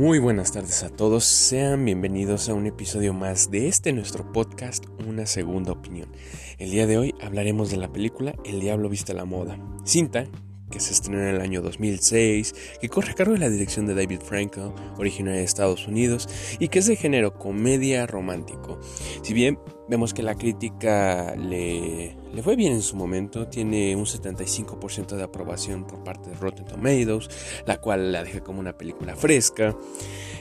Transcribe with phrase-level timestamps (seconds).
[0.00, 4.86] Muy buenas tardes a todos, sean bienvenidos a un episodio más de este nuestro podcast
[5.06, 6.08] Una Segunda Opinión.
[6.56, 10.24] El día de hoy hablaremos de la película El Diablo Viste la Moda, cinta
[10.70, 13.94] que se estrenó en el año 2006, que corre a cargo de la dirección de
[13.94, 18.80] David Frankel, originario de Estados Unidos, y que es de género comedia romántico.
[19.20, 19.58] Si bien
[19.90, 25.22] vemos que la crítica le, le fue bien en su momento, tiene un 75% de
[25.22, 27.28] aprobación por parte de Rotten Tomatoes,
[27.66, 29.76] la cual la deja como una película fresca.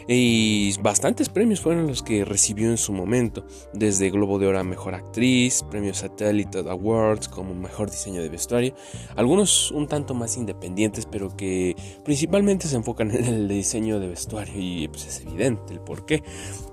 [0.07, 4.63] Y bastantes premios fueron los que recibió en su momento, desde Globo de Oro a
[4.63, 8.73] Mejor Actriz, Premios Satellite Awards como Mejor Diseño de Vestuario,
[9.15, 14.55] algunos un tanto más independientes, pero que principalmente se enfocan en el diseño de vestuario
[14.57, 16.23] y pues es evidente el por qué.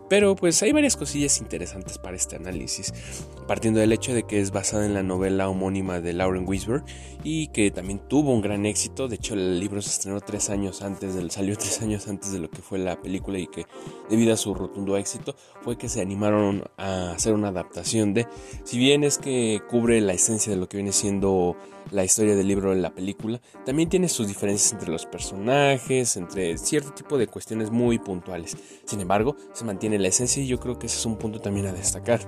[0.09, 2.95] Pero pues hay varias cosillas interesantes para este análisis,
[3.47, 6.85] partiendo del hecho de que es basada en la novela homónima de Lauren Wisberg
[7.25, 9.09] y que también tuvo un gran éxito.
[9.09, 12.39] De hecho, el libro se estrenó tres años antes del, salió tres años antes de
[12.39, 13.67] lo que fue la película y que
[14.09, 18.29] debido a su rotundo éxito fue que se animaron a hacer una adaptación de,
[18.65, 21.57] si bien es que cubre la esencia de lo que viene siendo
[21.91, 26.59] la historia del libro en la película, también tiene sus diferencias entre los personajes, entre
[26.59, 28.57] cierto tipo de cuestiones muy puntuales.
[28.85, 31.67] Sin embargo, se mantiene la esencia y yo creo que ese es un punto también
[31.67, 32.21] a destacar.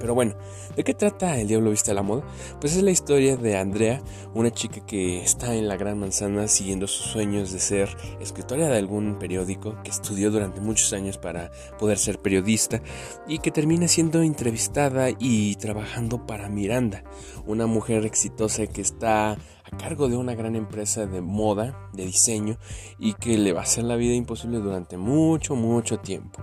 [0.00, 0.34] Pero bueno,
[0.74, 2.24] ¿de qué trata El Diablo Viste a la Moda?
[2.60, 4.02] Pues es la historia de Andrea,
[4.34, 8.78] una chica que está en la Gran Manzana siguiendo sus sueños de ser escritora de
[8.78, 12.80] algún periódico, que estudió durante muchos años para poder ser periodista
[13.28, 17.04] y que termina siendo entrevistada y trabajando para Miranda,
[17.46, 19.36] una mujer exitosa que está
[19.70, 22.56] cargo de una gran empresa de moda, de diseño,
[22.98, 26.42] y que le va a hacer la vida imposible durante mucho, mucho tiempo.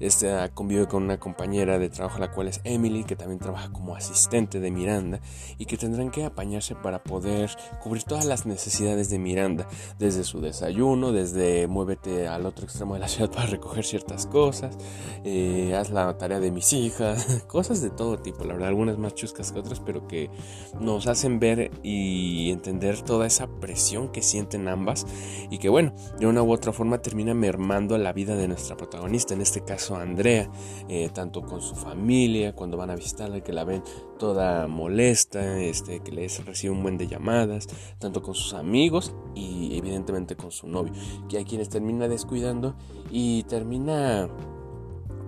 [0.00, 3.94] Esta convive con una compañera de trabajo, la cual es Emily, que también trabaja como
[3.94, 5.20] asistente de Miranda,
[5.58, 7.50] y que tendrán que apañarse para poder
[7.82, 13.00] cubrir todas las necesidades de Miranda, desde su desayuno, desde muévete al otro extremo de
[13.00, 14.76] la ciudad para recoger ciertas cosas,
[15.24, 19.14] eh, haz la tarea de mis hijas, cosas de todo tipo, la verdad, algunas más
[19.14, 20.30] chuscas que otras, pero que
[20.80, 22.61] nos hacen ver y entender
[23.04, 25.06] toda esa presión que sienten ambas
[25.50, 29.34] y que bueno, de una u otra forma termina mermando la vida de nuestra protagonista,
[29.34, 30.50] en este caso Andrea,
[30.88, 33.82] eh, tanto con su familia, cuando van a visitarla, que la ven
[34.18, 37.68] toda molesta, este, que les recibe un buen de llamadas,
[37.98, 40.92] tanto con sus amigos y evidentemente con su novio,
[41.28, 42.74] que hay quienes termina descuidando
[43.10, 44.28] y termina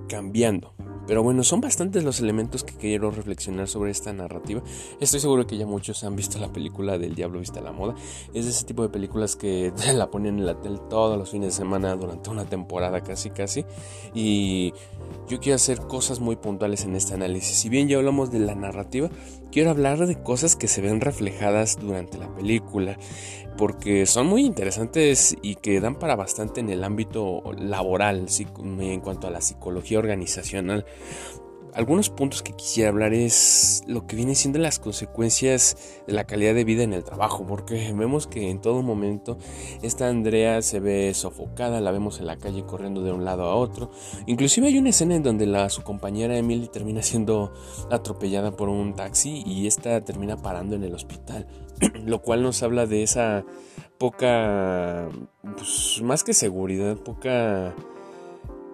[0.09, 0.75] cambiando
[1.07, 4.63] pero bueno, son bastantes los elementos que quiero reflexionar sobre esta narrativa.
[5.01, 7.95] Estoy seguro que ya muchos han visto la película del Diablo Vista a la Moda.
[8.33, 11.49] Es de ese tipo de películas que la ponen en la tele todos los fines
[11.49, 13.65] de semana durante una temporada casi casi.
[14.15, 14.73] Y
[15.29, 17.57] yo quiero hacer cosas muy puntuales en este análisis.
[17.57, 19.11] Si bien ya hablamos de la narrativa,
[19.55, 22.99] quiero hablar de cosas que se ven reflejadas durante la película
[23.57, 28.27] porque son muy interesantes y que dan para bastante en el ámbito laboral
[28.81, 30.85] en cuanto a la psicología organizacional.
[31.75, 35.77] Algunos puntos que quisiera hablar es lo que viene siendo las consecuencias
[36.07, 39.39] de la calidad de vida en el trabajo, porque vemos que en todo momento
[39.83, 43.57] esta Andrea se ve sofocada, la vemos en la calle corriendo de un lado a
[43.57, 43.91] otro.
[44.27, 47.53] Inclusive hay una escena en donde su compañera Emily termina siendo
[47.91, 51.49] atropellada por un taxi y esta termina parando en el hospital,
[52.05, 53.45] lo cual nos habla de esa
[53.99, 55.09] poca,
[55.43, 57.75] pues, más que seguridad, poca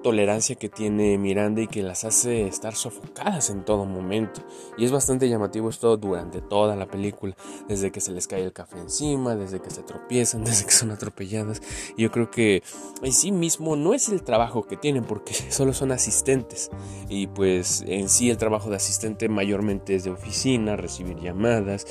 [0.03, 4.43] tolerancia que tiene Miranda y que las hace estar sofocadas en todo momento.
[4.77, 7.37] Y es bastante llamativo esto durante toda la película,
[7.69, 10.91] desde que se les cae el café encima, desde que se tropiezan, desde que son
[10.91, 11.61] atropelladas.
[11.97, 12.62] Y yo creo que
[13.03, 16.71] en sí mismo no es el trabajo que tienen porque solo son asistentes.
[17.09, 21.87] Y pues en sí el trabajo de asistente mayormente es de oficina, recibir llamadas,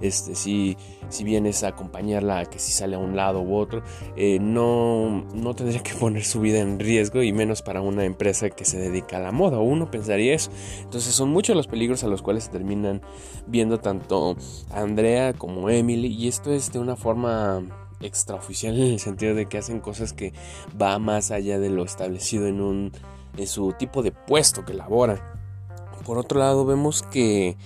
[0.00, 0.76] este si,
[1.08, 3.82] si bien es acompañarla a que si sale a un lado u otro,
[4.16, 8.50] eh, no, no tendría que poner su vida en riesgo y menos para una empresa
[8.50, 9.58] que se dedica a la moda.
[9.58, 10.50] Uno pensaría eso.
[10.82, 13.02] Entonces son muchos los peligros a los cuales se terminan
[13.46, 14.36] viendo tanto
[14.70, 16.08] Andrea como Emily.
[16.08, 17.62] Y esto es de una forma
[18.00, 20.32] extraoficial en el sentido de que hacen cosas que
[20.80, 22.92] va más allá de lo establecido en un
[23.36, 25.20] en su tipo de puesto que laboran.
[26.04, 27.56] Por otro lado vemos que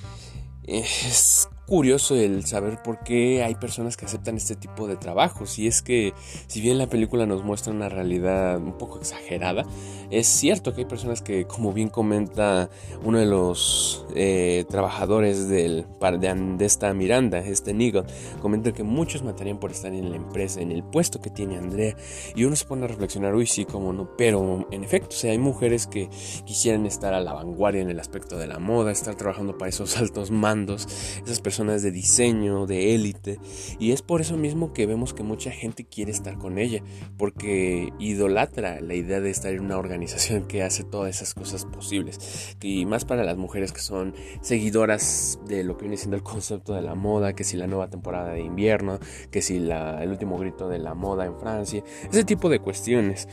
[0.62, 5.58] es curioso el saber por qué hay personas que aceptan este tipo de trabajos.
[5.58, 6.14] Y es que,
[6.46, 9.66] si bien la película nos muestra una realidad un poco exagerada,
[10.10, 12.70] es cierto que hay personas que, como bien comenta
[13.04, 15.86] uno de los eh, trabajadores del,
[16.18, 18.04] de, esta Miranda, este Nigel,
[18.40, 21.94] comenta que muchos matarían por estar en la empresa, en el puesto que tiene Andrea.
[22.34, 24.16] Y uno se pone a reflexionar, uy, sí, como no.
[24.16, 26.08] Pero en efecto, o hay mujeres que
[26.46, 29.96] quisieran estar a la vanguardia en el aspecto de la moda, estar trabajando para esos
[29.98, 30.86] altos mandos.
[31.22, 33.40] Esas personas personas de diseño, de élite,
[33.80, 36.84] y es por eso mismo que vemos que mucha gente quiere estar con ella,
[37.16, 42.56] porque idolatra la idea de estar en una organización que hace todas esas cosas posibles,
[42.62, 46.74] y más para las mujeres que son seguidoras de lo que viene siendo el concepto
[46.74, 49.00] de la moda, que si la nueva temporada de invierno,
[49.32, 53.26] que si la, el último grito de la moda en Francia, ese tipo de cuestiones,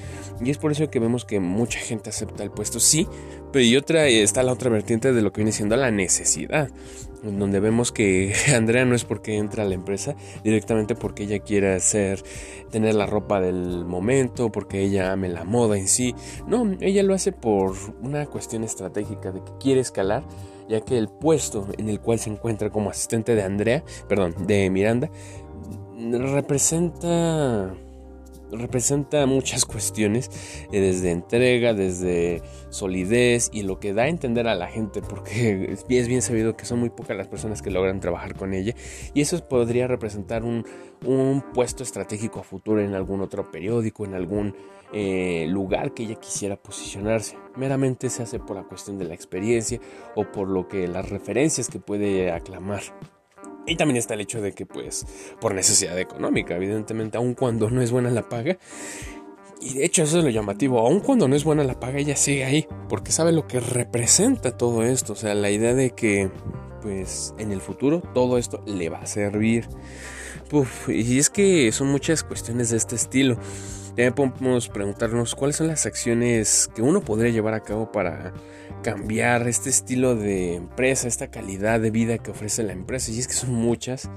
[0.44, 3.08] y es por eso que vemos que mucha gente acepta el puesto, sí,
[3.54, 6.72] pero y otra está la otra vertiente de lo que viene siendo la necesidad,
[7.30, 11.40] en donde vemos que Andrea no es porque entra a la empresa, directamente porque ella
[11.40, 12.24] quiere hacer,
[12.72, 16.16] tener la ropa del momento, porque ella ame la moda en sí.
[16.48, 20.24] No, ella lo hace por una cuestión estratégica de que quiere escalar,
[20.68, 24.70] ya que el puesto en el cual se encuentra como asistente de Andrea, perdón, de
[24.70, 25.10] Miranda,
[26.12, 27.76] representa
[28.56, 30.30] representa muchas cuestiones,
[30.72, 35.72] eh, desde entrega, desde solidez y lo que da a entender a la gente, porque
[35.72, 38.74] es bien, sabido que son muy pocas las personas que logran trabajar con ella
[39.14, 40.66] y eso podría representar un,
[41.54, 44.56] puesto estratégico a futuro en algún otro periódico, en algún
[44.92, 47.38] eh, lugar que ella quisiera posicionarse.
[47.56, 49.80] Meramente se hace por la cuestión de la experiencia
[50.16, 52.82] o por lo que las referencias que puede aclamar.
[53.68, 55.06] Y también está el hecho de que, pues,
[55.42, 58.58] por necesidad económica, evidentemente, aun cuando no es buena la paga.
[59.62, 62.16] Y de hecho eso es lo llamativo, aun cuando no es buena la paga, ella
[62.16, 66.30] sigue ahí, porque sabe lo que representa todo esto, o sea, la idea de que,
[66.84, 69.68] pues, en el futuro todo esto le va a servir.
[70.88, 73.38] y es que son muchas cuestiones de este estilo.
[73.98, 78.34] Ya podemos preguntarnos cuáles son las acciones que uno podría llevar a cabo para
[78.84, 83.12] cambiar este estilo de empresa, esta calidad de vida que ofrece la empresa.
[83.12, 84.10] Y es que son muchas.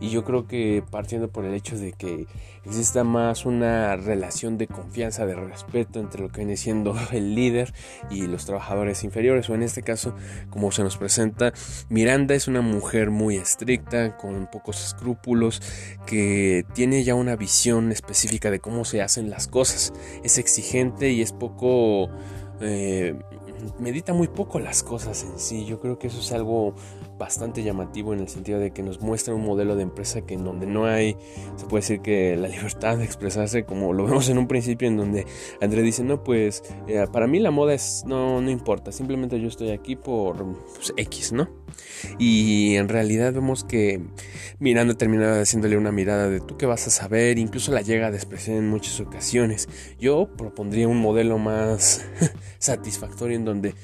[0.00, 2.26] Y yo creo que partiendo por el hecho de que
[2.64, 7.72] exista más una relación de confianza, de respeto entre lo que viene siendo el líder
[8.10, 10.14] y los trabajadores inferiores, o en este caso,
[10.50, 11.52] como se nos presenta,
[11.88, 15.60] Miranda es una mujer muy estricta, con pocos escrúpulos,
[16.06, 19.92] que tiene ya una visión específica de cómo se hacen las cosas.
[20.22, 22.10] Es exigente y es poco...
[22.60, 23.14] Eh,
[23.78, 25.64] medita muy poco las cosas en sí.
[25.64, 26.74] Yo creo que eso es algo
[27.18, 30.44] bastante llamativo en el sentido de que nos muestra un modelo de empresa que en
[30.44, 31.16] donde no hay,
[31.56, 34.96] se puede decir que la libertad de expresarse, como lo vemos en un principio, en
[34.96, 35.26] donde
[35.60, 39.48] André dice, no, pues eh, para mí la moda es, no, no importa, simplemente yo
[39.48, 40.36] estoy aquí por
[40.74, 41.48] pues, X, ¿no?
[42.18, 44.00] Y en realidad vemos que
[44.58, 48.10] Miranda termina haciéndole una mirada de tú qué vas a saber, incluso la llega a
[48.10, 49.68] despreciar en muchas ocasiones.
[49.98, 52.04] Yo propondría un modelo más
[52.58, 53.74] satisfactorio en donde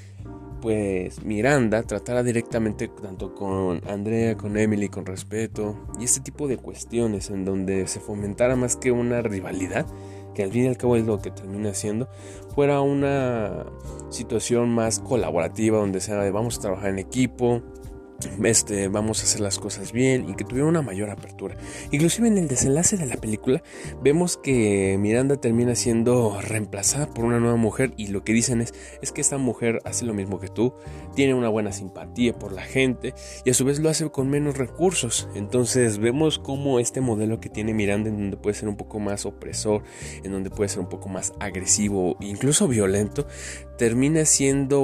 [0.65, 6.57] pues Miranda tratara directamente tanto con Andrea, con Emily, con respeto y este tipo de
[6.57, 9.85] cuestiones en donde se fomentara más que una rivalidad,
[10.35, 12.09] que al fin y al cabo es lo que termina siendo,
[12.55, 13.67] fuera una
[14.09, 17.61] situación más colaborativa donde sea de vamos a trabajar en equipo,
[18.45, 21.57] este, vamos a hacer las cosas bien y que tuviera una mayor apertura.
[21.91, 23.63] Inclusive en el desenlace de la película
[24.03, 28.73] vemos que Miranda termina siendo reemplazada por una nueva mujer y lo que dicen es,
[29.03, 30.75] es que esta mujer hace lo mismo que tú,
[31.15, 33.15] tiene una buena simpatía por la gente
[33.45, 35.29] y a su vez lo hace con menos recursos.
[35.35, 39.27] Entonces vemos como este modelo que tiene Miranda en donde puede ser un poco más
[39.27, 39.83] opresor,
[40.23, 43.27] en donde puede ser un poco más agresivo, incluso violento,
[43.79, 44.81] termina siendo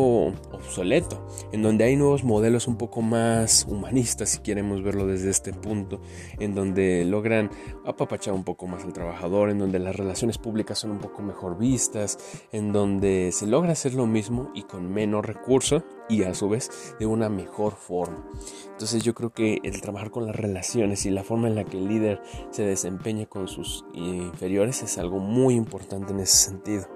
[0.53, 3.20] obsoleto, en donde hay nuevos modelos un poco más
[3.69, 6.01] humanistas, si queremos verlo desde este punto,
[6.39, 7.51] en donde logran
[7.85, 11.59] apapachar un poco más al trabajador, en donde las relaciones públicas son un poco mejor
[11.59, 12.19] vistas,
[12.53, 16.95] en donde se logra hacer lo mismo y con menos recursos y a su vez
[16.99, 18.25] de una mejor forma.
[18.73, 21.79] Entonces yo creo que el trabajar con las relaciones y la forma en la que
[21.79, 26.87] el líder se desempeña con sus inferiores es algo muy importante en ese sentido.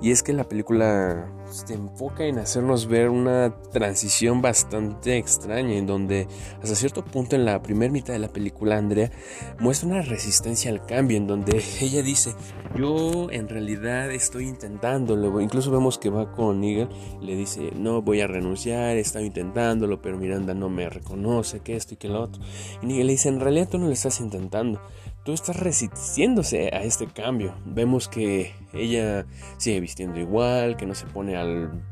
[0.00, 5.86] Y es que la película se enfoca en hacernos ver una transición bastante extraña, en
[5.86, 6.28] donde
[6.62, 9.10] hasta cierto punto en la primera mitad de la película Andrea
[9.58, 12.34] muestra una resistencia al cambio, en donde ella dice,
[12.76, 16.88] yo en realidad estoy intentándolo, incluso vemos que va con Nigel,
[17.20, 21.76] le dice, no voy a renunciar, he estado intentándolo, pero Miranda no me reconoce, que
[21.76, 22.42] esto y que lo otro.
[22.82, 24.80] Y Nigel le dice, en realidad tú no lo estás intentando
[25.26, 27.52] tú estás resistiéndose a este cambio.
[27.66, 29.26] Vemos que ella
[29.58, 31.84] sigue vistiendo igual, que no se pone al,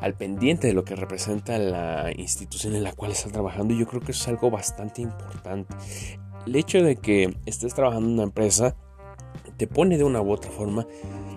[0.00, 3.86] al pendiente de lo que representa la institución en la cual está trabajando y yo
[3.86, 5.74] creo que eso es algo bastante importante.
[6.46, 8.74] El hecho de que estés trabajando en una empresa
[9.58, 10.86] te pone de una u otra forma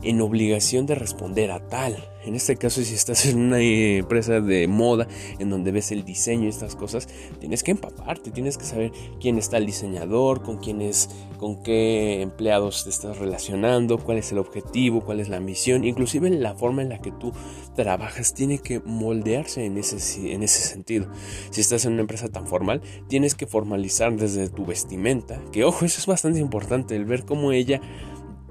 [0.03, 1.96] en obligación de responder a tal.
[2.24, 5.08] En este caso, si estás en una empresa de moda
[5.39, 7.08] en donde ves el diseño y estas cosas,
[7.39, 12.22] tienes que empaparte, tienes que saber quién está el diseñador, con quién es, con qué
[12.22, 16.84] empleados te estás relacionando, cuál es el objetivo, cuál es la misión, inclusive la forma
[16.84, 17.34] en la que tú
[17.75, 21.08] trabajas tiene que moldearse en ese, en ese sentido.
[21.50, 25.86] Si estás en una empresa tan formal, tienes que formalizar desde tu vestimenta, que ojo,
[25.86, 27.81] eso es bastante importante, el ver cómo ella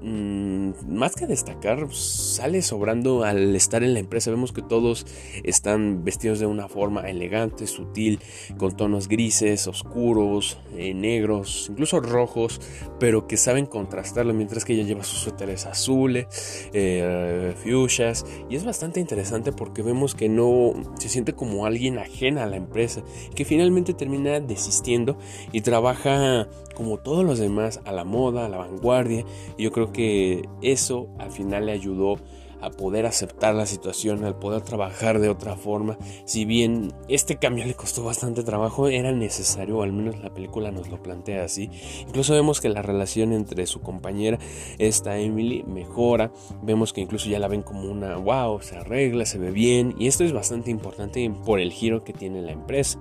[0.03, 4.31] Mm, más que destacar, sale sobrando al estar en la empresa.
[4.31, 5.05] Vemos que todos
[5.43, 8.19] están vestidos de una forma elegante, sutil,
[8.57, 12.59] con tonos grises, oscuros, eh, negros, incluso rojos,
[12.99, 18.65] pero que saben contrastarlo, mientras que ella lleva sus suéteres azules, eh, fuchsias, y es
[18.65, 23.03] bastante interesante porque vemos que no se siente como alguien ajena a la empresa,
[23.35, 25.15] que finalmente termina desistiendo
[25.51, 29.25] y trabaja como todos los demás a la moda, a la vanguardia,
[29.57, 32.17] y yo creo que eso al final le ayudó
[32.61, 35.97] a poder aceptar la situación, al poder trabajar de otra forma.
[36.25, 40.71] Si bien este cambio le costó bastante trabajo, era necesario, o al menos la película
[40.71, 41.69] nos lo plantea así.
[42.07, 44.37] Incluso vemos que la relación entre su compañera,
[44.77, 46.31] esta Emily, mejora.
[46.61, 49.95] Vemos que incluso ya la ven como una wow, se arregla, se ve bien.
[49.97, 52.99] Y esto es bastante importante por el giro que tiene la empresa.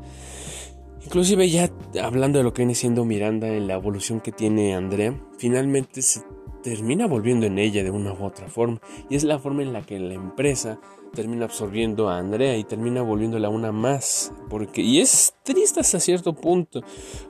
[1.05, 1.71] Inclusive ya
[2.03, 6.21] hablando de lo que viene siendo Miranda en la evolución que tiene Andrea, finalmente se
[6.63, 8.81] termina volviendo en ella de una u otra forma.
[9.09, 10.79] Y es la forma en la que la empresa
[11.13, 14.33] termina absorbiendo a Andrea y termina volviéndola una más.
[14.49, 16.83] Porque, y es triste hasta cierto punto,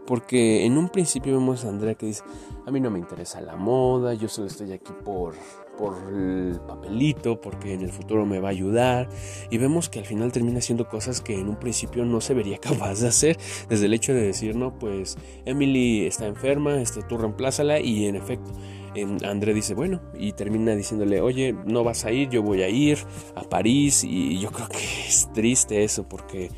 [0.07, 2.23] porque en un principio vemos a Andrea que dice,
[2.67, 5.35] a mí no me interesa la moda, yo solo estoy aquí por,
[5.81, 9.09] por el papelito, porque en el futuro me va a ayudar.
[9.49, 12.59] Y vemos que al final termina haciendo cosas que en un principio no se vería
[12.61, 17.17] capaz de hacer, desde el hecho de decir, no, pues Emily está enferma, este, tú
[17.17, 18.53] reemplázala y en efecto
[19.25, 22.99] André dice, bueno, y termina diciéndole, oye, no vas a ir, yo voy a ir
[23.35, 24.05] a París.
[24.05, 26.51] Y yo creo que es triste eso porque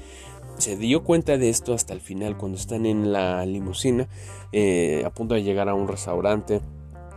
[0.58, 4.08] se dio cuenta de esto hasta el final, cuando están en la limusina,
[4.52, 6.60] eh, a punto de llegar a un restaurante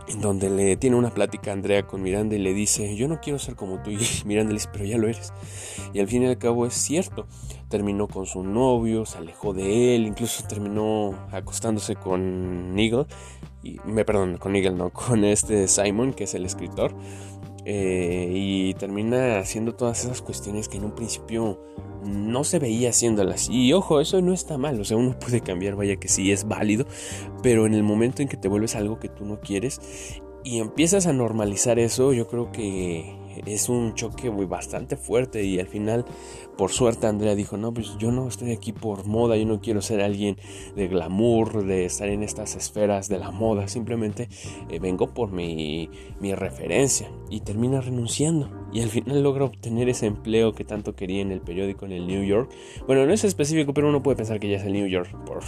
[0.08, 3.38] en donde le tiene una plática Andrea con Miranda y le dice, yo no quiero
[3.38, 5.32] ser como tú, y Miranda le dice, pero ya lo eres.
[5.92, 7.26] Y al fin y al cabo es cierto,
[7.68, 13.06] terminó con su novio, se alejó de él, incluso terminó acostándose con Nigel,
[13.84, 16.94] me perdón, con Nigel no, con este Simon, que es el escritor,
[17.68, 21.60] eh, y termina haciendo todas esas cuestiones que en un principio
[22.04, 23.48] no se veía haciéndolas.
[23.50, 26.46] Y ojo, eso no está mal, o sea, uno puede cambiar, vaya que sí es
[26.46, 26.86] válido,
[27.42, 29.80] pero en el momento en que te vuelves algo que tú no quieres
[30.44, 35.58] y empiezas a normalizar eso, yo creo que es un choque muy bastante fuerte y
[35.58, 36.04] al final
[36.56, 39.82] por suerte Andrea dijo no pues yo no estoy aquí por moda yo no quiero
[39.82, 40.36] ser alguien
[40.74, 44.28] de glamour de estar en estas esferas de la moda simplemente
[44.70, 45.90] eh, vengo por mi,
[46.20, 48.50] mi referencia y termina renunciando.
[48.72, 52.06] Y al final logra obtener ese empleo que tanto quería en el periódico en el
[52.06, 52.50] New York.
[52.86, 55.42] Bueno no es específico pero uno puede pensar que ya es el New York por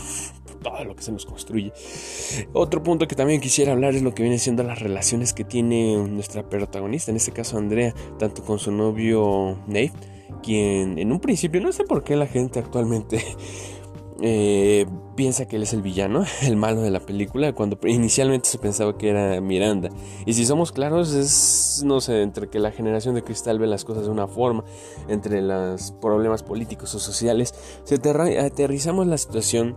[0.61, 1.73] todo lo que se nos construye.
[2.53, 5.97] Otro punto que también quisiera hablar es lo que viene siendo las relaciones que tiene
[6.09, 9.93] nuestra protagonista, en este caso Andrea, tanto con su novio Nate,
[10.43, 13.23] quien en un principio, no sé por qué la gente actualmente
[14.21, 14.87] eh,
[15.17, 18.97] piensa que él es el villano, el malo de la película, cuando inicialmente se pensaba
[18.97, 19.91] que era Miranda.
[20.27, 23.85] Y si somos claros, es, no sé, entre que la generación de cristal ve las
[23.85, 24.65] cosas de una forma,
[25.09, 29.77] entre los problemas políticos o sociales, si aterrizamos la situación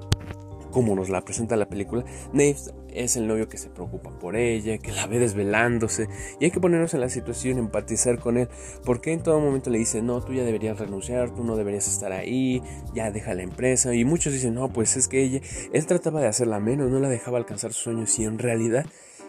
[0.71, 2.55] como nos la presenta la película, Nate
[2.93, 6.07] es el novio que se preocupa por ella, que la ve desvelándose
[6.39, 8.49] y hay que ponernos en la situación, empatizar con él,
[8.85, 12.11] porque en todo momento le dice, no, tú ya deberías renunciar, tú no deberías estar
[12.11, 12.61] ahí,
[12.93, 16.27] ya deja la empresa y muchos dicen, no, pues es que ella, él trataba de
[16.27, 18.85] hacerla menos, no la dejaba alcanzar sus sueños y en realidad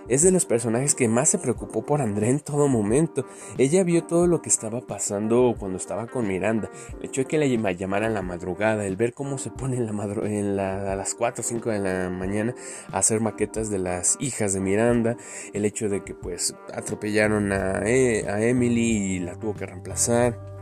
[0.08, 3.24] es de los personajes que más se preocupó por André en todo momento.
[3.58, 6.70] Ella vio todo lo que estaba pasando cuando estaba con Miranda.
[6.98, 9.86] El hecho de que la llamara en la madrugada, el ver cómo se pone en
[9.86, 9.92] la
[10.24, 12.54] en a las 4 o 5 de la mañana
[12.90, 15.16] a hacer maquetas de las hijas de Miranda.
[15.52, 20.52] El hecho de que pues atropellaron a, e, a Emily y la tuvo que reemplazar.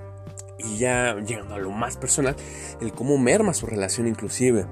[0.58, 2.36] Y ya llegando a lo más personal,
[2.80, 4.66] el cómo merma su relación inclusive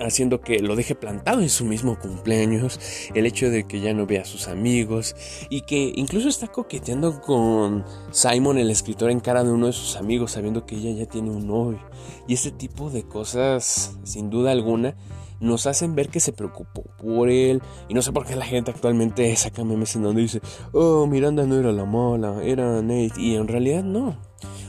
[0.00, 2.78] haciendo que lo deje plantado en su mismo cumpleaños,
[3.14, 5.14] el hecho de que ya no vea a sus amigos
[5.50, 9.96] y que incluso está coqueteando con Simon, el escritor, en cara de uno de sus
[9.96, 11.80] amigos, sabiendo que ella ya tiene un novio.
[12.26, 14.96] Y este tipo de cosas, sin duda alguna,
[15.40, 17.62] nos hacen ver que se preocupó por él.
[17.88, 20.40] Y no sé por qué la gente actualmente saca memes en donde dice,
[20.72, 23.12] oh, Miranda no era la mala, era Nate.
[23.18, 24.27] Y en realidad no.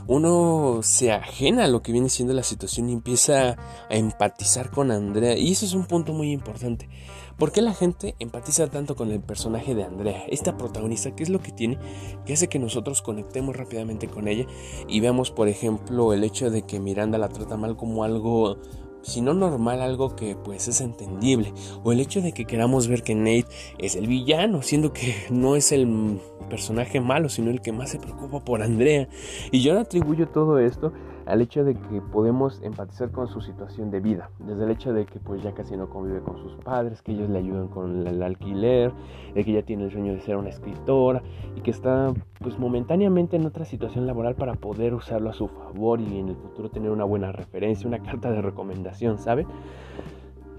[0.09, 4.89] Uno se ajena a lo que viene siendo la situación y empieza a empatizar con
[4.89, 5.37] Andrea.
[5.37, 6.89] Y eso es un punto muy importante.
[7.37, 10.23] ¿Por qué la gente empatiza tanto con el personaje de Andrea?
[10.27, 11.77] Esta protagonista, ¿qué es lo que tiene?
[12.25, 14.47] Que hace que nosotros conectemos rápidamente con ella
[14.87, 18.57] y veamos, por ejemplo, el hecho de que Miranda la trata mal como algo
[19.01, 21.53] si no normal, algo que pues es entendible.
[21.83, 25.55] O el hecho de que queramos ver que Nate es el villano, siendo que no
[25.55, 29.07] es el personaje malo, sino el que más se preocupa por Andrea.
[29.51, 30.93] Y yo le atribuyo todo esto
[31.29, 35.05] al hecho de que podemos empatizar con su situación de vida, desde el hecho de
[35.05, 38.21] que pues ya casi no convive con sus padres, que ellos le ayudan con el
[38.24, 38.91] alquiler,
[39.33, 41.21] de que ya tiene el sueño de ser una escritora
[41.55, 46.01] y que está pues momentáneamente en otra situación laboral para poder usarlo a su favor
[46.01, 49.45] y en el futuro tener una buena referencia, una carta de recomendación, ¿sabe?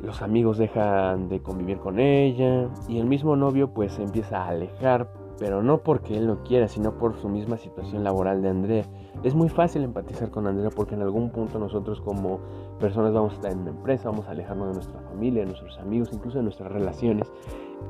[0.03, 4.49] Los amigos dejan de convivir con ella y el mismo novio pues se empieza a
[4.49, 8.85] alejar pero no porque él no quiera, sino por su misma situación laboral de Andrea.
[9.25, 12.41] Es muy fácil empatizar con Andrea porque en algún punto nosotros como
[12.79, 15.79] personas vamos a estar en una empresa, vamos a alejarnos de nuestra familia, de nuestros
[15.79, 17.33] amigos, incluso de nuestras relaciones.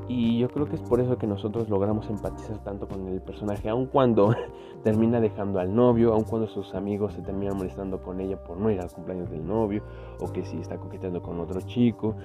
[0.09, 3.69] Y yo creo que es por eso que nosotros logramos empatizar tanto con el personaje,
[3.69, 4.35] aun cuando
[4.83, 8.71] termina dejando al novio, aun cuando sus amigos se terminan molestando con ella por no
[8.71, 9.83] ir al cumpleaños del novio,
[10.21, 12.17] o que si está coqueteando con otro chico,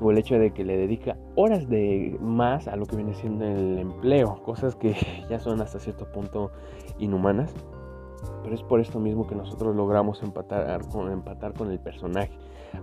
[0.00, 3.44] o el hecho de que le dedica horas de más a lo que viene siendo
[3.44, 4.94] el empleo, cosas que
[5.28, 6.50] ya son hasta cierto punto
[6.98, 7.52] inhumanas.
[8.44, 12.30] Pero es por esto mismo que nosotros logramos empatar con, empatar con el personaje,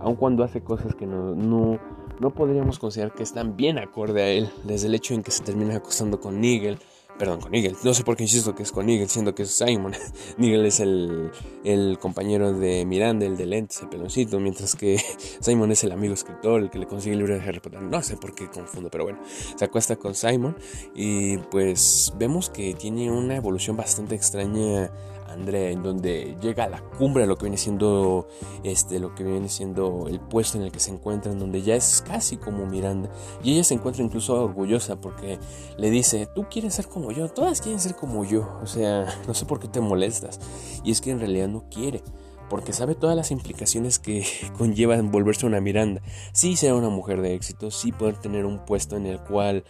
[0.00, 1.78] aun cuando hace cosas que no, no
[2.20, 5.42] no podríamos considerar que están bien acorde a él, desde el hecho en que se
[5.42, 6.78] termina acostando con Nigel,
[7.18, 9.50] perdón, con Nigel, no sé por qué insisto que es con Nigel, siendo que es
[9.50, 9.92] Simon.
[10.38, 14.98] Nigel es el, compañero de Miranda, el de lentes, el peloncito, mientras que
[15.40, 17.82] Simon es el amigo escritor, el que le consigue el libro de Harry Potter.
[17.82, 19.18] No sé por qué confundo, pero bueno,
[19.56, 20.56] se acuesta con Simon
[20.94, 24.90] y pues vemos que tiene una evolución bastante extraña
[25.32, 28.28] Andrea, en donde llega a la cumbre de lo que viene siendo
[28.62, 31.74] este, lo que viene siendo el puesto en el que se encuentra, en donde ya
[31.74, 33.10] es casi como Miranda.
[33.42, 35.38] Y ella se encuentra incluso orgullosa porque
[35.76, 38.48] le dice, tú quieres ser como yo, todas quieren ser como yo.
[38.62, 40.40] O sea, no sé por qué te molestas.
[40.84, 42.02] Y es que en realidad no quiere
[42.50, 44.26] porque sabe todas las implicaciones que
[44.58, 46.02] conllevan volverse una Miranda.
[46.34, 49.64] Sí ser una mujer de éxito, sí poder tener un puesto en el cual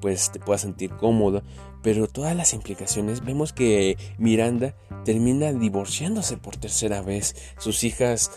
[0.00, 1.42] pues te puedas sentir cómodo,
[1.82, 4.74] pero todas las implicaciones vemos que Miranda
[5.04, 7.34] termina divorciándose por tercera vez.
[7.58, 8.30] Sus hijas,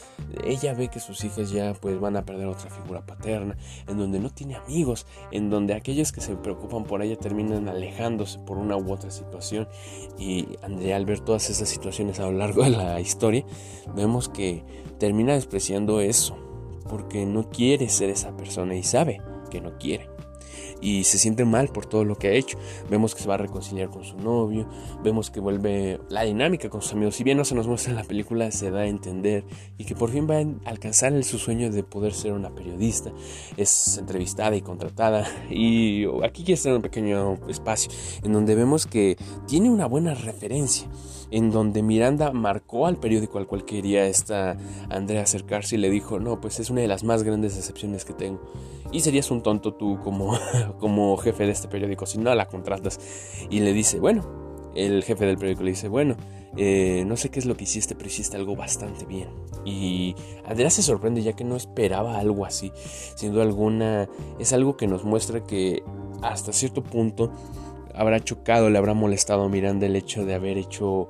[0.43, 3.55] ella ve que sus hijas ya pues van a perder otra figura paterna,
[3.87, 8.39] en donde no tiene amigos, en donde aquellos que se preocupan por ella terminan alejándose
[8.39, 9.67] por una u otra situación.
[10.17, 13.45] Y al ver todas esas situaciones a lo largo de la historia,
[13.95, 14.63] vemos que
[14.99, 16.37] termina despreciando eso,
[16.89, 20.14] porque no quiere ser esa persona y sabe que no quiere
[20.85, 22.59] y se siente mal por todo lo que ha hecho.
[22.91, 24.67] Vemos que se va a reconciliar con su novio,
[25.03, 27.15] vemos que vuelve la dinámica con sus amigos.
[27.15, 29.45] Si bien no se nos muestra en la película, se da a entender
[29.79, 33.11] y que por fin va a alcanzar su sueño de poder ser una periodista.
[33.57, 37.91] Es entrevistada y contratada y aquí quiere estar un pequeño espacio
[38.23, 39.17] en donde vemos que
[39.47, 40.87] tiene una buena referencia
[41.31, 44.57] en donde Miranda marcó al periódico al cual quería esta
[44.89, 48.13] Andrea acercarse y le dijo, no, pues es una de las más grandes decepciones que
[48.13, 48.41] tengo.
[48.91, 50.37] Y serías un tonto tú como,
[50.79, 52.99] como jefe de este periódico si no la contratas.
[53.49, 54.25] Y le dice, bueno,
[54.75, 56.17] el jefe del periódico le dice, bueno,
[56.57, 59.29] eh, no sé qué es lo que hiciste, pero hiciste algo bastante bien.
[59.63, 62.71] Y Andrea se sorprende ya que no esperaba algo así.
[62.75, 65.83] Siendo alguna, es algo que nos muestra que
[66.21, 67.31] hasta cierto punto
[67.93, 71.09] habrá chocado, le habrá molestado a Miranda el hecho de haber hecho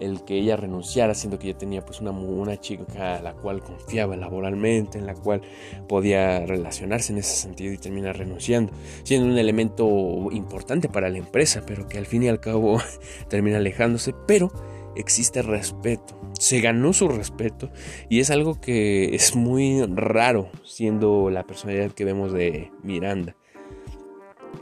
[0.00, 3.62] el que ella renunciara, siendo que ella tenía pues una, una chica a la cual
[3.62, 5.42] confiaba laboralmente, en la cual
[5.88, 8.72] podía relacionarse en ese sentido y termina renunciando,
[9.04, 9.86] siendo un elemento
[10.32, 12.80] importante para la empresa, pero que al fin y al cabo
[13.28, 14.50] termina alejándose, pero
[14.96, 17.70] existe respeto, se ganó su respeto
[18.08, 23.36] y es algo que es muy raro siendo la personalidad que vemos de Miranda.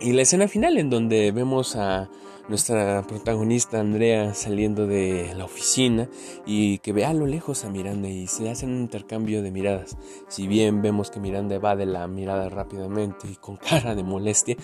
[0.01, 2.09] Y la escena final en donde vemos a
[2.49, 6.09] nuestra protagonista Andrea saliendo de la oficina
[6.47, 9.97] y que ve a lo lejos a Miranda y se hacen un intercambio de miradas.
[10.29, 14.57] Si bien vemos que Miranda va de la mirada rápidamente y con cara de molestia,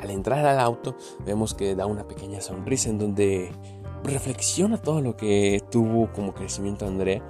[0.00, 3.50] al entrar al auto vemos que da una pequeña sonrisa en donde
[4.04, 7.22] reflexiona todo lo que tuvo como crecimiento Andrea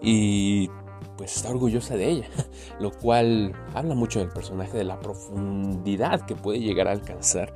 [0.00, 0.70] y
[1.16, 2.28] pues está orgullosa de ella,
[2.80, 7.52] lo cual habla mucho del personaje, de la profundidad que puede llegar a alcanzar.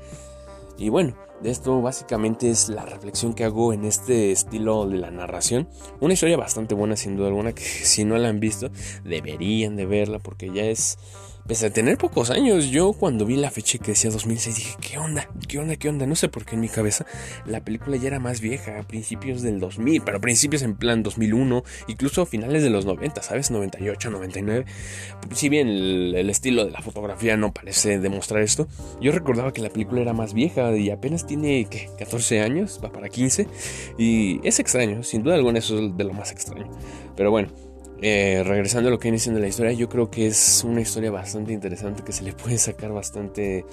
[0.79, 5.11] Y bueno, de esto básicamente es la reflexión que hago en este estilo de la
[5.11, 5.69] narración.
[6.01, 8.71] Una historia bastante buena sin duda alguna que si no la han visto
[9.05, 10.99] deberían de verla porque ya es
[11.47, 14.99] Pese a tener pocos años, yo cuando vi la fecha que decía 2006 dije, ¿qué
[14.99, 15.29] onda?
[15.49, 15.75] ¿Qué onda?
[15.75, 16.07] ¿Qué onda?
[16.07, 17.05] No sé por qué en mi cabeza
[17.47, 21.65] la película ya era más vieja, a principios del 2000, pero principios en plan 2001,
[21.89, 23.51] incluso finales de los 90, ¿sabes?
[23.51, 24.67] 98, 99.
[25.35, 28.69] Si bien el, estilo de la fotografía no parece demostrar esto,
[29.01, 31.91] yo recordaba que la película era más vieja y apenas tiene, ¿qué?
[31.99, 33.49] 14 años, va para 15.
[33.99, 36.71] Y es extraño, sin duda alguna eso es de lo más extraño.
[37.17, 37.72] Pero bueno.
[38.05, 41.13] Eh, regresando a lo que viene siendo la historia, yo creo que es una historia
[41.13, 43.65] bastante interesante que se le puede sacar bastante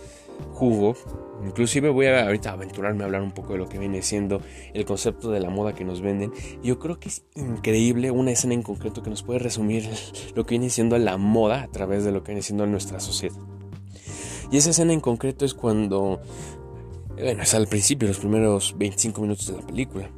[0.51, 0.95] jugo.
[1.43, 4.39] Inclusive voy a ahorita aventurarme a hablar un poco de lo que viene siendo
[4.75, 6.31] el concepto de la moda que nos venden.
[6.61, 9.89] Yo creo que es increíble una escena en concreto que nos puede resumir
[10.35, 13.35] lo que viene siendo la moda a través de lo que viene siendo nuestra sociedad.
[14.51, 16.21] Y esa escena en concreto es cuando,
[17.17, 20.11] bueno, es al principio, los primeros 25 minutos de la película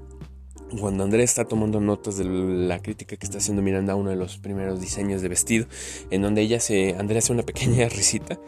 [0.80, 4.16] cuando Andrea está tomando notas de la crítica que está haciendo Miranda a uno de
[4.16, 5.66] los primeros diseños de vestido,
[6.10, 8.40] en donde ella se, Andrea hace una pequeña risita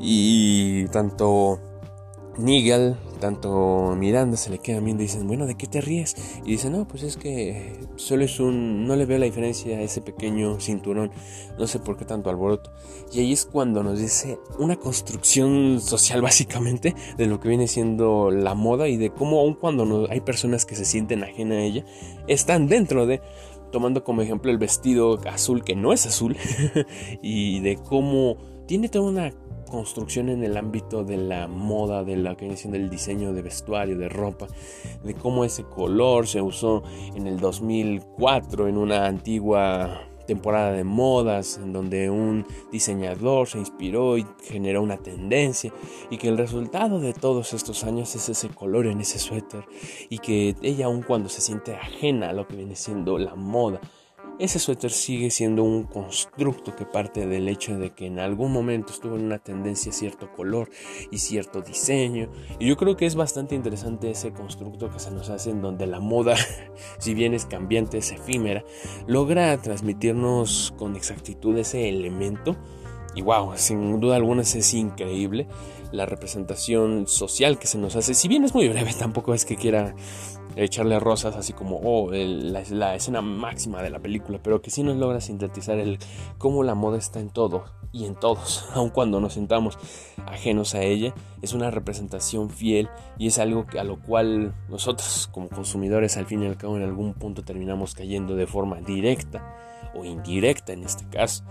[0.00, 1.60] y tanto
[2.38, 6.14] Nigel, tanto Miranda se le quedan viendo y dicen, bueno, ¿de qué te ríes?
[6.44, 9.80] Y dice, no, pues es que solo es un, no le veo la diferencia a
[9.80, 11.10] ese pequeño cinturón,
[11.58, 12.70] no sé por qué tanto alboroto.
[13.12, 18.30] Y ahí es cuando nos dice una construcción social básicamente de lo que viene siendo
[18.30, 21.84] la moda y de cómo aun cuando hay personas que se sienten ajena a ella,
[22.26, 23.20] están dentro de
[23.72, 26.36] tomando como ejemplo el vestido azul que no es azul
[27.22, 29.32] y de cómo tiene toda una
[29.66, 34.08] construcción en el ámbito de la moda, de la que del diseño de vestuario, de
[34.08, 34.46] ropa,
[35.02, 36.82] de cómo ese color se usó
[37.14, 44.18] en el 2004 en una antigua temporada de modas en donde un diseñador se inspiró
[44.18, 45.72] y generó una tendencia
[46.10, 49.64] y que el resultado de todos estos años es ese color en ese suéter
[50.10, 53.80] y que ella aun cuando se siente ajena a lo que viene siendo la moda
[54.38, 58.92] ese suéter sigue siendo un constructo que parte del hecho de que en algún momento
[58.92, 60.68] estuvo en una tendencia cierto color
[61.10, 62.30] y cierto diseño.
[62.58, 65.86] Y yo creo que es bastante interesante ese constructo que se nos hace en donde
[65.86, 66.36] la moda,
[66.98, 68.64] si bien es cambiante, es efímera,
[69.06, 72.56] logra transmitirnos con exactitud ese elemento.
[73.14, 75.48] Y wow, sin duda alguna es increíble
[75.92, 78.14] la representación social que se nos hace.
[78.14, 79.94] Si bien es muy breve, tampoco es que quiera
[80.56, 84.96] echarle rosas así como oh, la, escena máxima de la película, pero que sí nos
[84.96, 85.98] logra sintetizar el
[86.38, 89.78] cómo la moda está en todo y en todos, aun cuando nos sentamos
[90.26, 92.88] ajenos a ella, es una representación fiel
[93.18, 96.82] y es algo a lo cual nosotros como consumidores al fin y al cabo en
[96.82, 101.44] algún punto terminamos cayendo de forma directa o indirecta en este caso.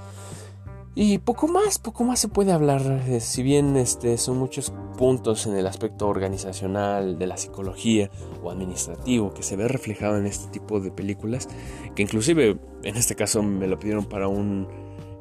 [0.97, 5.45] Y poco más, poco más se puede hablar, eh, si bien este, son muchos puntos
[5.45, 8.09] en el aspecto organizacional, de la psicología
[8.41, 11.49] o administrativo que se ve reflejado en este tipo de películas,
[11.95, 14.69] que inclusive en este caso me lo pidieron para un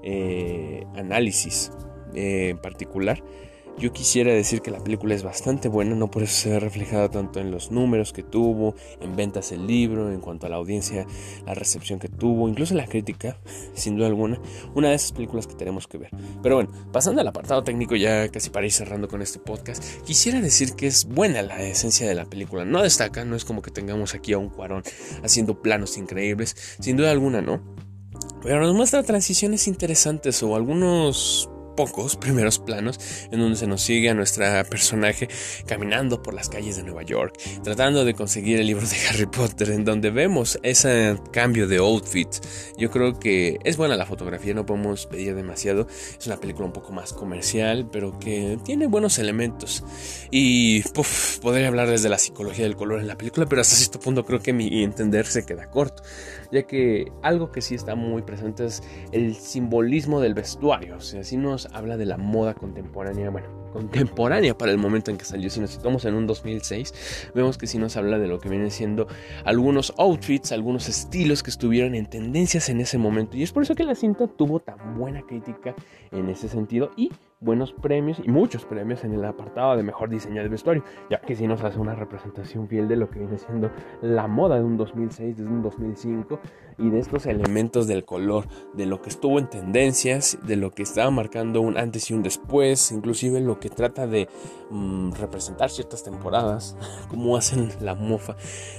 [0.05, 1.73] eh, análisis
[2.15, 3.25] eh, en particular.
[3.77, 7.11] Yo quisiera decir que la película es bastante buena, no por eso se ve reflejada
[7.11, 11.07] tanto en los números que tuvo, en ventas del libro, en cuanto a la audiencia,
[11.45, 13.37] la recepción que tuvo, incluso la crítica,
[13.75, 14.41] sin duda alguna,
[14.75, 16.11] una de esas películas que tenemos que ver.
[16.41, 20.41] Pero bueno, pasando al apartado técnico, ya casi para ir cerrando con este podcast, quisiera
[20.41, 22.65] decir que es buena la esencia de la película.
[22.65, 24.85] No destaca, no es como que tengamos aquí a un cuarón
[25.25, 27.61] haciendo planos increíbles, sin duda alguna, ¿no?
[28.43, 32.99] Pero nos muestra transiciones interesantes o algunos pocos primeros planos
[33.31, 35.29] en donde se nos sigue a nuestra personaje
[35.67, 39.71] caminando por las calles de Nueva York, tratando de conseguir el libro de Harry Potter,
[39.71, 42.29] en donde vemos ese cambio de outfit.
[42.79, 45.87] Yo creo que es buena la fotografía, no podemos pedir demasiado.
[46.19, 49.85] Es una película un poco más comercial, pero que tiene buenos elementos.
[50.31, 50.83] Y
[51.43, 54.41] podría hablar desde la psicología del color en la película, pero hasta cierto punto creo
[54.41, 56.03] que mi entender se queda corto,
[56.55, 60.97] ya que algo que sí está muy presente es el simbolismo del vestuario.
[60.97, 65.19] O sea, si nos habla de la moda contemporánea, bueno, contemporánea para el momento en
[65.19, 65.51] que salió.
[65.51, 68.71] Si nos situamos en un 2006, vemos que si nos habla de lo que vienen
[68.71, 69.09] siendo
[69.45, 73.37] algunos outfits, algunos estilos que estuvieron en tendencias en ese momento.
[73.37, 75.75] Y es por eso que la cinta tuvo tan buena crítica
[76.13, 77.11] en ese sentido y
[77.45, 81.37] buenos premios y muchos premios en el apartado de mejor diseño de vestuario, ya que
[81.37, 84.77] si nos hace una representación fiel de lo que viene siendo la moda de un
[84.77, 86.41] 2006, de un 2005
[86.79, 90.83] y de estos elementos del color, de lo que estuvo en tendencias, de lo que
[90.83, 94.29] estaba marcando un antes y un después, inclusive lo que trata de
[94.71, 96.77] mm, representar ciertas temporadas,
[97.11, 98.37] como hacen la mofa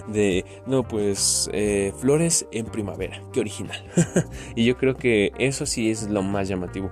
[0.08, 3.78] de, no, pues eh, flores en primavera, qué original.
[4.56, 6.90] y yo creo que eso sí es lo más llamativo.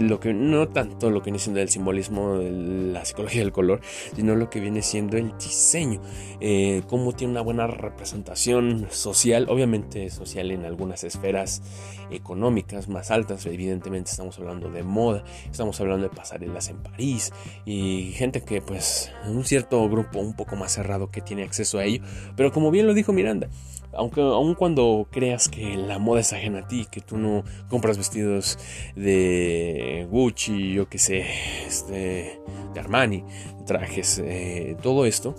[0.00, 2.50] Lo que no tanto lo que viene siendo el simbolismo de
[2.92, 3.80] la psicología del color,
[4.14, 6.00] sino lo que viene siendo el diseño,
[6.40, 11.62] eh, cómo tiene una buena representación social, obviamente social en algunas esferas
[12.10, 17.32] económicas más altas, evidentemente estamos hablando de moda, estamos hablando de pasarelas en París
[17.64, 21.84] y gente que pues un cierto grupo un poco más cerrado que tiene acceso a
[21.84, 22.02] ello,
[22.36, 23.48] pero como bien lo dijo Miranda,
[23.92, 27.98] aunque aun cuando creas que la moda es ajena a ti, que tú no compras
[27.98, 28.58] vestidos
[28.96, 31.26] de Gucci, yo que sé,
[31.66, 32.40] este,
[32.74, 33.24] de Armani,
[33.66, 35.34] trajes, eh, todo esto,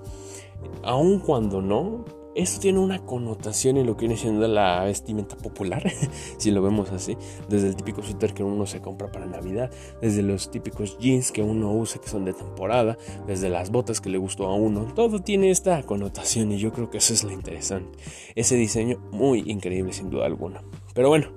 [0.84, 5.92] aun cuando no, esto tiene una connotación en lo que viene siendo la vestimenta popular,
[6.38, 7.18] si lo vemos así,
[7.50, 11.44] desde el típico suéter que uno se compra para Navidad, desde los típicos jeans que
[11.44, 15.20] uno usa que son de temporada, desde las botas que le gustó a uno, todo
[15.20, 17.98] tiene esta connotación y yo creo que eso es lo interesante.
[18.36, 20.64] Ese diseño muy increíble sin duda alguna.
[20.94, 21.32] Pero bueno,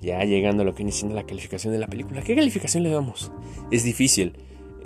[0.00, 2.90] ya llegando a lo que viene siendo la calificación de la película, ¿qué calificación le
[2.90, 3.32] damos?
[3.70, 4.36] Es difícil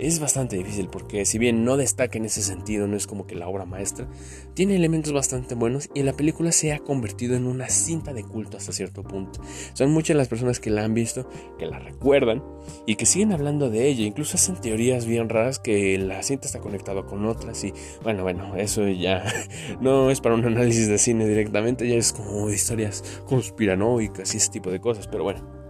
[0.01, 3.35] es bastante difícil porque si bien no destaca en ese sentido, no es como que
[3.35, 4.07] la obra maestra,
[4.55, 8.57] tiene elementos bastante buenos y la película se ha convertido en una cinta de culto
[8.57, 9.41] hasta cierto punto.
[9.73, 12.43] Son muchas las personas que la han visto, que la recuerdan
[12.87, 16.59] y que siguen hablando de ella, incluso hacen teorías bien raras que la cinta está
[16.59, 19.23] conectada con otras y bueno, bueno, eso ya
[19.81, 24.49] no es para un análisis de cine directamente, ya es como historias conspiranoicas y ese
[24.49, 25.60] tipo de cosas, pero bueno.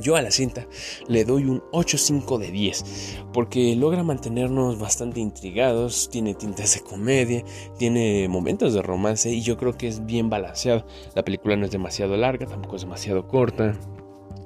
[0.00, 0.66] Yo a la cinta
[1.08, 7.44] le doy un 8.5 de 10 porque logra mantenernos bastante intrigados, tiene tintas de comedia,
[7.78, 10.86] tiene momentos de romance y yo creo que es bien balanceado.
[11.14, 13.74] La película no es demasiado larga, tampoco es demasiado corta.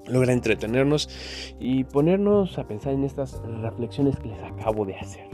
[0.07, 1.09] Logra entretenernos
[1.61, 5.29] y ponernos a pensar en estas reflexiones que les acabo de hacer.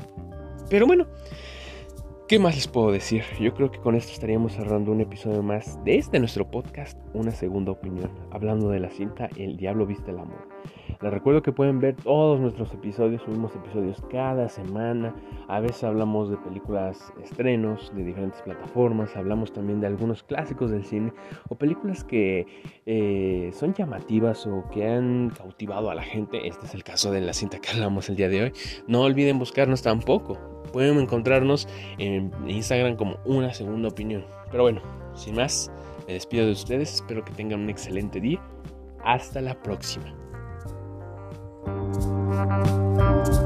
[0.69, 1.07] Pero bueno,
[2.29, 3.25] ¿Qué más les puedo decir?
[3.41, 7.31] Yo creo que con esto estaríamos cerrando un episodio más de este nuestro podcast, Una
[7.31, 10.47] Segunda Opinión, hablando de la cinta El Diablo Viste el Amor.
[11.01, 15.15] Les recuerdo que pueden ver todos nuestros episodios, subimos episodios cada semana,
[15.47, 20.85] a veces hablamos de películas estrenos de diferentes plataformas, hablamos también de algunos clásicos del
[20.85, 21.13] cine
[21.49, 22.47] o películas que
[22.87, 26.49] eh, son llamativas o que han cautivado a la gente.
[26.49, 28.53] Este es el caso de la cinta que hablamos el día de hoy.
[28.89, 34.25] No olviden buscarnos tampoco Pueden encontrarnos en Instagram como una segunda opinión.
[34.51, 34.83] Pero bueno,
[35.15, 35.71] sin más,
[36.07, 36.95] me despido de ustedes.
[36.95, 38.41] Espero que tengan un excelente día.
[39.05, 40.18] Hasta la próxima.
[41.69, 43.38] Thank you.